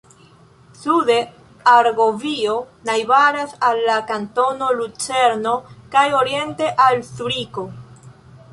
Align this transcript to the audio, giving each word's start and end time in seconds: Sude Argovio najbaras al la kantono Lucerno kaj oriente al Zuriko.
Sude 0.83 1.17
Argovio 1.73 2.55
najbaras 2.89 3.53
al 3.69 3.83
la 3.89 3.99
kantono 4.13 4.71
Lucerno 4.81 5.55
kaj 5.97 6.07
oriente 6.23 6.71
al 6.89 7.01
Zuriko. 7.13 7.71